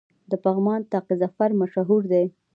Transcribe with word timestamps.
د 0.31 0.33
پغمان 0.43 0.81
طاق 0.91 1.07
ظفر 1.21 1.49
مشهور 1.61 2.01
دی 2.11 2.25